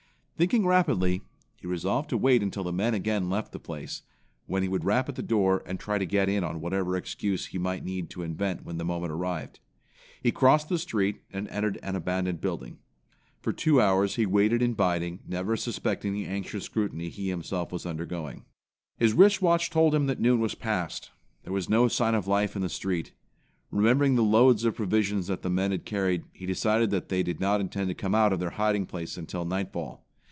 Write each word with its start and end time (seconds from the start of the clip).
Thinking 0.37 0.65
rapidly, 0.65 1.21
he 1.59 1.67
resolved 1.67 2.09
to 2.09 2.17
wait 2.17 2.41
until 2.41 2.63
the 2.63 2.73
men 2.73 2.95
again 2.95 3.29
left 3.29 3.51
the 3.51 3.59
place, 3.59 4.01
when 4.47 4.63
he 4.63 4.67
would 4.69 4.83
rap 4.83 5.07
at 5.07 5.13
the 5.13 5.21
door, 5.21 5.61
and 5.67 5.79
try 5.79 5.99
to 5.99 6.05
get 6.07 6.29
in 6.29 6.43
on 6.43 6.59
whatever 6.61 6.95
excuse 6.97 7.45
he 7.45 7.59
might 7.59 7.85
need 7.85 8.09
to 8.09 8.23
invent 8.23 8.65
when 8.65 8.79
the 8.79 8.83
moment 8.83 9.11
arrived. 9.11 9.59
He 10.19 10.31
crossed 10.31 10.67
the 10.67 10.79
street, 10.79 11.21
and 11.31 11.47
entered 11.49 11.77
an 11.83 11.95
abandoned 11.95 12.41
building. 12.41 12.79
For 13.39 13.53
two 13.53 13.79
hours 13.79 14.15
he 14.15 14.25
waited 14.25 14.63
in 14.63 14.73
biding, 14.73 15.19
never 15.27 15.55
suspecting 15.55 16.11
the 16.11 16.25
anxious 16.25 16.63
scrutiny 16.63 17.09
he 17.09 17.29
himself 17.29 17.71
was 17.71 17.85
undergoing. 17.85 18.43
His 18.97 19.13
wrist 19.13 19.43
watch 19.43 19.69
told 19.69 19.93
him 19.93 20.07
that 20.07 20.19
noon 20.19 20.39
was 20.39 20.55
past. 20.55 21.11
There 21.43 21.53
was 21.53 21.69
no 21.69 21.87
sign 21.87 22.15
of 22.15 22.25
life 22.25 22.55
in 22.55 22.63
the 22.63 22.67
street. 22.69 23.13
Remembering 23.69 24.15
the 24.15 24.23
loads 24.23 24.65
of 24.65 24.73
provisions 24.75 25.27
that 25.27 25.43
the 25.43 25.51
men 25.51 25.69
had 25.69 25.85
carried, 25.85 26.23
he 26.33 26.47
decided 26.47 26.89
that 26.89 27.09
they 27.09 27.21
did 27.21 27.39
not 27.39 27.61
intend 27.61 27.89
to 27.89 27.93
come 27.93 28.15
out 28.15 28.33
of 28.33 28.39
their 28.39 28.49
hiding 28.49 28.87
place 28.87 29.17
until 29.17 29.45
nightfall. 29.45 30.03